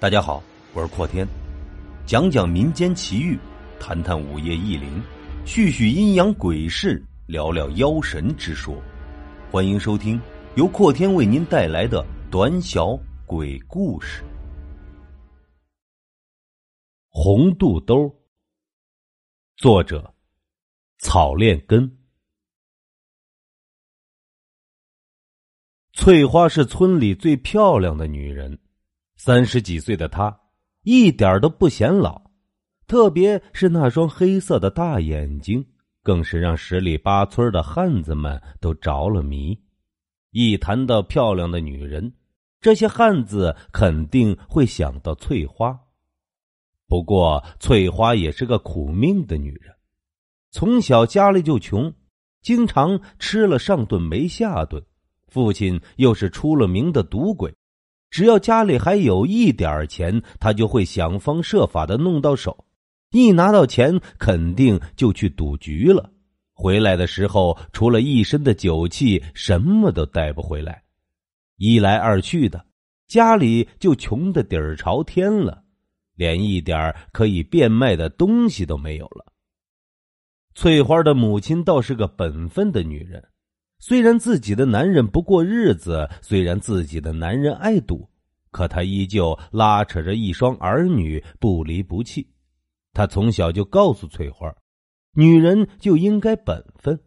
[0.00, 0.42] 大家好，
[0.72, 1.28] 我是阔天，
[2.06, 3.38] 讲讲民间奇遇，
[3.78, 4.98] 谈谈午夜异灵，
[5.44, 8.82] 叙叙阴阳鬼事，聊聊妖神之说。
[9.50, 10.18] 欢迎收听
[10.56, 14.24] 由阔天为您带来的短小鬼故事。
[17.10, 18.10] 红肚兜，
[19.58, 20.14] 作者
[20.96, 21.98] 草炼根。
[25.92, 28.58] 翠花是村里最漂亮的女人。
[29.22, 30.40] 三十几岁的她，
[30.82, 32.22] 一点都不显老，
[32.86, 35.62] 特别是那双黑色的大眼睛，
[36.02, 39.54] 更是让十里八村的汉子们都着了迷。
[40.30, 42.14] 一谈到漂亮的女人，
[42.62, 45.78] 这些汉子肯定会想到翠花。
[46.88, 49.74] 不过，翠花也是个苦命的女人，
[50.50, 51.92] 从小家里就穷，
[52.40, 54.82] 经常吃了上顿没下顿，
[55.28, 57.54] 父亲又是出了名的赌鬼。
[58.10, 62.64] 只要家里还有一点钱，他就会想方设法的弄到手。
[63.10, 66.10] 一拿到钱，肯定就去赌局了。
[66.52, 70.82] 回来的时候，除了一身的酒气，什么都带不回来。
[71.56, 72.66] 一来二去的，
[73.06, 75.62] 家里就穷的底儿朝天了，
[76.16, 79.32] 连一点可以变卖的东西都没有了。
[80.54, 83.24] 翠花的母亲倒是个本分的女人。
[83.82, 88.06] 虽然自己的男人不过日子，虽然自己的男人爱赌，
[88.50, 92.28] 可他依旧拉扯着一双儿女不离不弃。
[92.92, 94.54] 他从小就告诉翠花，
[95.14, 97.00] 女人就应该本分。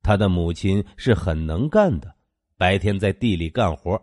[0.00, 2.14] 他的母亲是很能干的，
[2.56, 4.00] 白天在地里干活，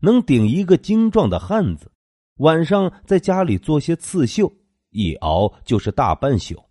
[0.00, 1.86] 能顶一个精壮的汉子；
[2.36, 4.52] 晚上在家里做些刺绣，
[4.90, 6.62] 一熬就是大半宿。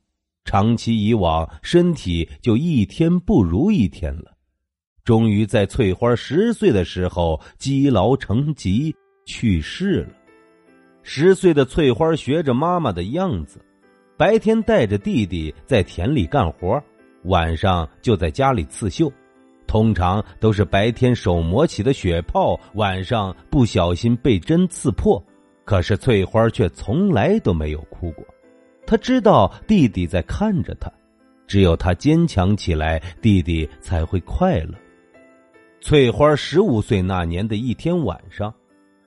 [0.46, 4.38] 长期以往，身体就一天不如一天了。
[5.04, 10.10] 终于在翠花十岁的时候积劳成疾去世了。
[11.04, 13.60] 十岁的翠花学着妈妈的样子，
[14.18, 16.80] 白天带着弟弟在田里干活，
[17.24, 19.12] 晚上就在家里刺绣。
[19.66, 25.24] 通常都是白天手磨起的血泡，晚上不小心被针刺破。
[25.64, 28.26] 可是翠花却从来都没有哭过，
[28.86, 30.92] 她知道弟弟在看着她，
[31.48, 34.74] 只有她坚强起来，弟弟才会快乐。
[35.82, 38.54] 翠花十五岁那年的一天晚上，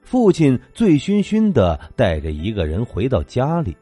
[0.03, 3.77] 父亲醉醺醺的带着一个人回到家里。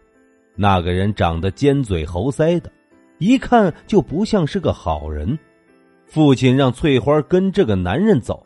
[0.55, 2.71] 那个人长得尖嘴猴腮的，
[3.17, 5.39] 一看就不像是个好人。
[6.05, 8.45] 父亲让翠花跟这个男人走，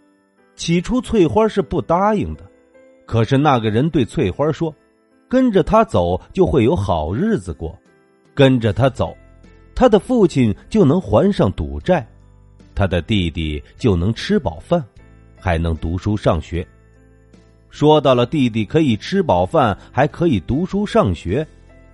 [0.54, 2.48] 起初翠花是不答应的。
[3.04, 4.72] 可是那个人对翠花说
[5.28, 7.76] ：“跟着他走就会有好日子过，
[8.32, 9.16] 跟着他走，
[9.74, 12.06] 他的父亲就能还上赌债。”
[12.76, 14.84] 他的弟弟就能吃饱饭，
[15.40, 16.64] 还能读书上学。
[17.70, 21.44] 说到了弟弟可以吃饱饭，还可以读书上学，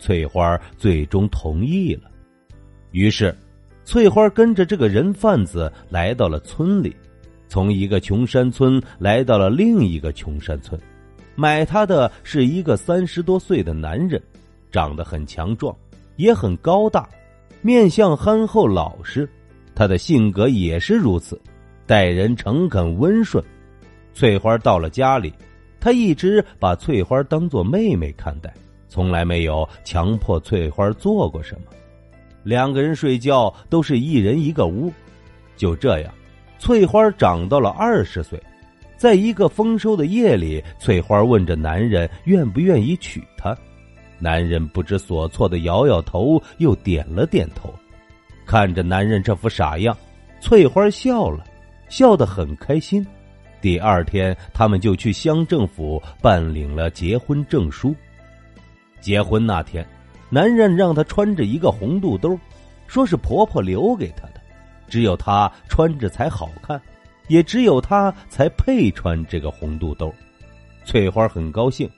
[0.00, 2.10] 翠花最终同意了。
[2.91, 3.34] 于是，
[3.84, 6.94] 翠花跟着这个人贩子来到了村里，
[7.49, 10.78] 从一个穷山村来到了另一个穷山村。
[11.37, 14.20] 买她的是一个三十多岁的男人，
[14.70, 15.75] 长得很强壮，
[16.16, 17.09] 也很高大，
[17.60, 19.28] 面相憨厚老实。
[19.75, 21.41] 他的性格也是如此，
[21.87, 23.43] 待人诚恳温顺。
[24.15, 25.33] 翠花到了家里，
[25.81, 28.53] 他一直把翠花当做妹妹看待，
[28.88, 31.62] 从来没有强迫翠花做过什么。
[32.43, 34.93] 两个人睡觉都是一人一个屋。
[35.56, 36.12] 就这样，
[36.59, 38.41] 翠花长到了二十岁。
[38.97, 43.56] 在一个丰收的夜里，翠花问着男人愿不愿意娶她。
[44.19, 47.75] 男人不知所措的摇摇头，又点了点头。
[48.47, 49.97] 看着男人这副傻样，
[50.41, 51.45] 翠花笑了，
[51.89, 53.07] 笑得很开心。
[53.61, 57.95] 第二天，他们就去乡政府办理了结婚证书。
[59.01, 59.87] 结婚那天，
[60.29, 62.39] 男人让她穿着一个红肚兜，
[62.87, 64.41] 说是婆婆留给她的，
[64.89, 66.81] 只有她穿着才好看，
[67.29, 70.13] 也只有她才配穿这个红肚兜。
[70.85, 71.89] 翠花很高兴，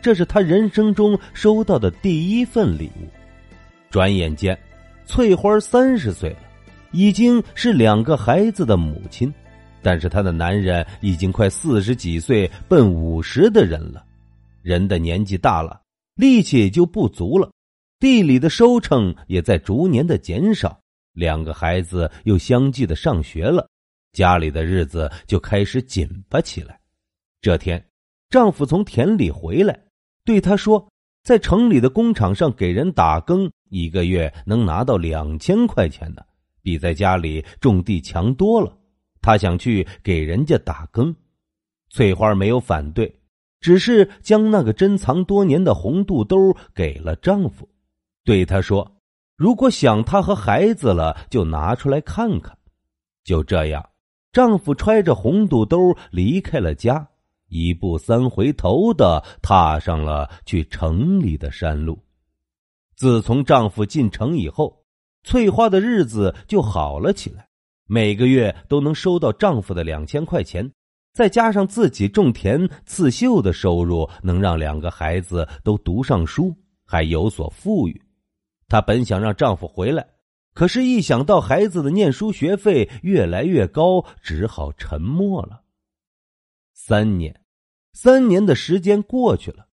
[0.00, 3.06] 这是她人生中收到的第一份礼物。
[3.90, 4.58] 转眼间。
[5.10, 6.38] 翠花三十岁了，
[6.92, 9.34] 已经是两个孩子的母亲，
[9.82, 14.06] 但是她的男人已经快四十几岁，奔五十的人了。
[14.62, 15.80] 人的年纪大了，
[16.14, 17.50] 力气也就不足了，
[17.98, 20.78] 地里的收成也在逐年的减少。
[21.12, 23.68] 两个孩子又相继的上学了，
[24.12, 26.78] 家里的日子就开始紧巴起来。
[27.42, 27.84] 这天，
[28.28, 29.76] 丈夫从田里回来，
[30.24, 30.86] 对她说。
[31.22, 36.22] 在城里的工厂上给人打更，一个月能拿到两千块钱呢，
[36.60, 38.76] 比在家里种地强多了。
[39.22, 41.14] 他想去给人家打更，
[41.88, 43.20] 翠花没有反对，
[43.60, 46.36] 只是将那个珍藏多年的红肚兜
[46.74, 47.68] 给了丈夫，
[48.24, 48.96] 对他说
[49.36, 52.56] ：“如果想他和孩子了，就拿出来看看。”
[53.24, 53.86] 就这样，
[54.32, 57.06] 丈夫揣着红肚兜离开了家，
[57.48, 61.98] 一步三回头的踏上了去城里的山路。
[63.00, 64.84] 自从丈夫进城以后，
[65.22, 67.48] 翠花的日子就好了起来，
[67.86, 70.70] 每个月都能收到丈夫的两千块钱。
[71.14, 76.54] 再加上自己种田刺绣的收入，能让两个孩子都读上书，
[76.84, 78.02] 还有所富裕。
[78.68, 80.06] 她本想让丈夫回来，
[80.52, 85.62] 可是，一想到孩子的念书学费越来越高，只好沉默了。
[86.74, 87.40] 三年，
[87.94, 89.68] 三年的时间过去了，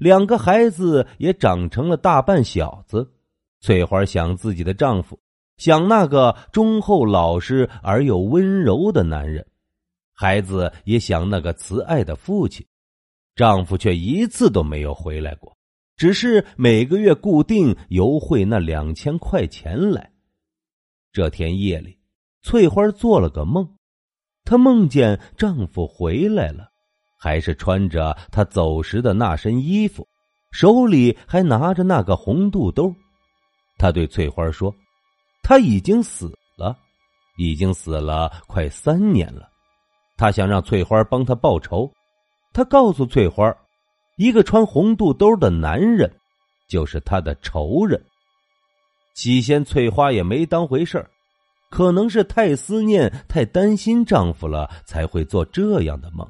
[0.00, 3.12] 两个孩子也长成了大半小子。
[3.60, 5.20] 翠花想自己的丈夫，
[5.58, 9.46] 想那个忠厚老实而又温柔的男人。
[10.14, 12.66] 孩子也想那个慈爱的父亲，
[13.34, 15.54] 丈夫却一次都没有回来过，
[15.96, 20.10] 只是每个月固定邮汇那两千块钱来。
[21.12, 21.98] 这天夜里，
[22.40, 23.76] 翠花做了个梦，
[24.44, 26.69] 她梦见丈夫回来了，
[27.20, 30.08] 还是穿着他走时的那身衣服，
[30.50, 32.92] 手里还拿着那个红肚兜。
[33.76, 34.74] 他对翠花说
[35.44, 36.74] ：“他已经死了，
[37.36, 39.50] 已经死了快三年了。”
[40.16, 41.90] 他想让翠花帮他报仇，
[42.52, 43.54] 他告诉翠花，
[44.16, 46.10] 一个穿红肚兜的男人，
[46.68, 48.02] 就是他的仇人。
[49.14, 51.06] 起先，翠花也没当回事
[51.70, 56.26] 可能是太思念、太担心丈夫了，才会做这样的梦。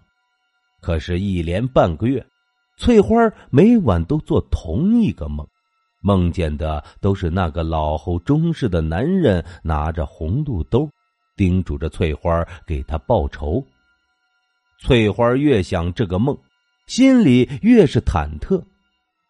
[0.81, 2.25] 可是，一连半个月，
[2.79, 3.15] 翠花
[3.51, 5.47] 每晚都做同一个梦，
[6.03, 10.89] 梦见的都是那个老后忠实的男人拿着红肚兜，
[11.37, 13.63] 叮嘱着翠花给他报仇。
[14.81, 16.37] 翠花越想这个梦，
[16.87, 18.63] 心里越是忐忑。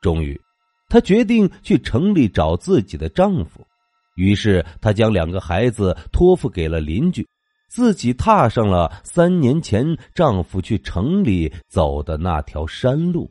[0.01, 0.41] 终于，
[0.89, 3.67] 她决定去城里找自己的丈夫。
[4.15, 7.27] 于是，她将两个孩子托付给了邻居，
[7.71, 13.31] 自己踏上了三年前丈夫去城里走的那条山路。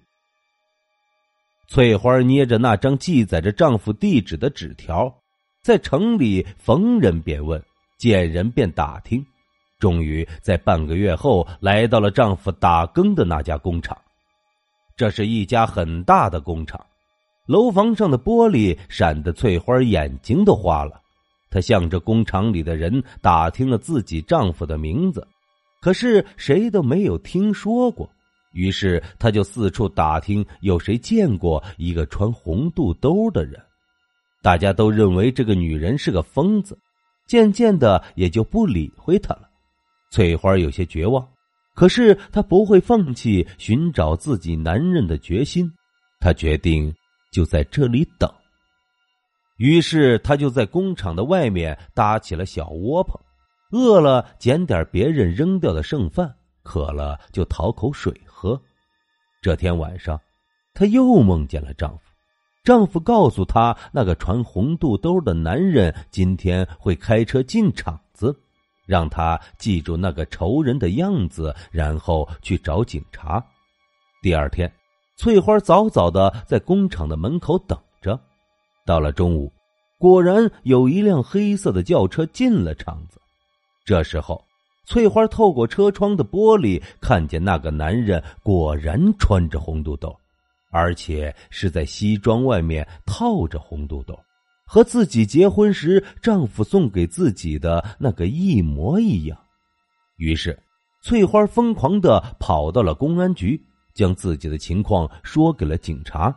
[1.67, 5.13] 翠花捏着那张记载着丈夫地址的纸条，
[5.61, 7.61] 在城里逢人便问，
[7.99, 9.23] 见人便打听。
[9.77, 13.97] 终于在半个月后来到了丈夫打更的那家工厂，
[14.95, 16.79] 这是一家很大的工厂，
[17.45, 21.01] 楼房上的玻璃闪得翠花眼睛都花了。
[21.49, 25.27] 她向着工厂里的人打听了自己丈夫的名字，
[25.81, 28.09] 可是谁都没有听说过。
[28.53, 33.61] 于是她就四处打听有谁见过一个穿红肚兜的人，
[34.41, 36.77] 大家都认为这个女人是个疯子，
[37.27, 39.49] 渐渐的也就不理会她了。
[40.11, 41.27] 翠花有些绝望，
[41.75, 45.71] 可是她不会放弃寻找自己男人的决心。
[46.19, 46.91] 她决定
[47.31, 48.27] 就在这里等。
[49.59, 53.19] 于是，她就在工厂的外面搭起了小窝棚，
[53.71, 56.33] 饿了捡点别人扔掉的剩饭，
[56.63, 58.59] 渴了就讨口水喝。
[59.41, 60.19] 这天晚上，
[60.73, 62.03] 她又梦见了丈夫。
[62.63, 68.35] 丈夫告诉她，那个穿红肚兜的男人今天会开车进厂子。
[68.85, 73.45] 让他记住那个仇人的样子，然后去找警察。
[74.23, 74.71] 第二天，
[75.15, 78.19] 翠花早早的在工厂的门口等着。
[78.85, 79.51] 到了中午，
[79.97, 83.19] 果然有一辆黑色的轿车进了厂子。
[83.85, 84.43] 这时候，
[84.85, 90.15] 翠花透过车窗的玻璃看见那个男人果然穿着红肚兜，
[90.71, 94.17] 而且是在西装外面套着红肚兜。
[94.65, 99.35] 和自己结婚时丈夫送给自己的那个一模一样，
[100.17, 100.55] 于是
[101.01, 103.59] 翠花疯狂的跑到了公安局，
[103.95, 106.35] 将自己的情况说给了警察。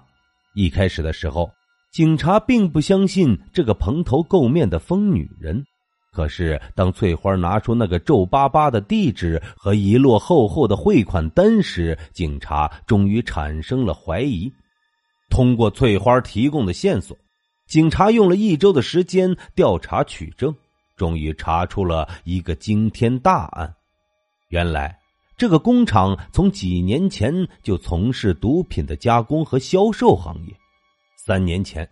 [0.55, 1.51] 一开始的时候，
[1.93, 5.63] 警察并不相信这个蓬头垢面的疯女人。
[6.11, 14.51] 可是当翠花拿出那个皱巴巴的地址和一摞厚厚的汇款单时，警察终于产生了怀疑。
[15.29, 17.15] 通过翠花提供的线索。
[17.69, 20.55] 警察用了一周的时间调查取证，
[20.97, 23.75] 终于查出了一个惊天大案。
[24.49, 24.99] 原来，
[25.39, 27.33] 这个工厂从几年前
[27.63, 30.55] 就从事毒品的加工和销售行业。
[31.25, 31.89] 三年前，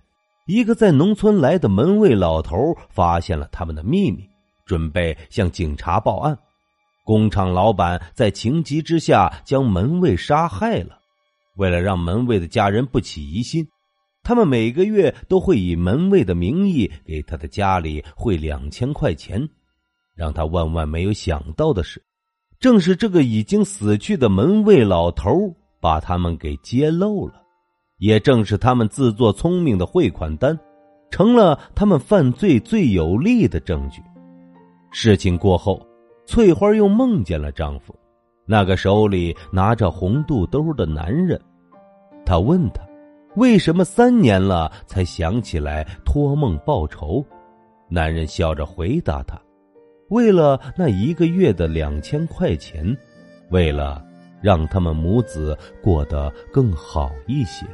[0.48, 2.56] 一个在农村来的门卫老头
[2.88, 4.28] 发现了他们的秘密，
[4.66, 6.36] 准备向警察报案。
[7.04, 10.98] 工厂老板在情急之下将门卫杀害了。
[11.56, 13.64] 为了让门卫的家人不起疑心。
[14.24, 19.48] 他们每个月都会以门卫的名义给他的家里汇两千块钱，
[20.16, 22.02] 让他万万没有想到的是，
[22.58, 25.30] 正是这个已经死去的门卫老头
[25.80, 27.34] 把他们给揭露了。
[28.00, 30.58] 也正是他们自作聪明的汇款单，
[31.10, 34.02] 成了他们犯罪最有力的证据。
[34.90, 35.86] 事情过后，
[36.26, 37.94] 翠花又梦见了丈夫，
[38.46, 41.38] 那个手里拿着红肚兜的男人。
[42.24, 42.82] 她问他，
[43.36, 47.24] 为什么三年了才想起来托梦报仇？
[47.88, 49.38] 男人笑着回答他
[50.08, 52.96] ：“为了那一个月的两千块钱，
[53.50, 54.02] 为了
[54.40, 57.66] 让他们母子过得更好一些。”